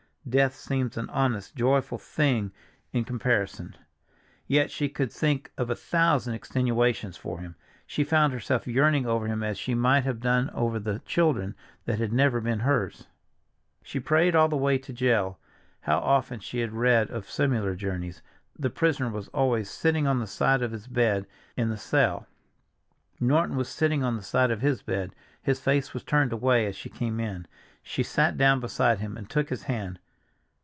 [0.29, 2.51] Death seems an honest, joyful thing
[2.93, 3.75] in comparison.
[4.45, 9.41] Yet she could think of a thousand extenuations for him—she found herself yearning over him
[9.41, 13.07] as she might have done over the children that had never been hers.
[13.81, 15.39] She prayed all the way to jail.
[15.81, 20.61] How often she had read of similar journeys—the prisoner was always "sitting on the side
[20.61, 21.25] of his bed,"
[21.57, 22.27] in the cell.
[23.19, 26.75] Norton was sitting on the side of his bed; his face was turned away as
[26.75, 27.47] she came in.
[27.81, 29.97] She sat down beside him and took his hand.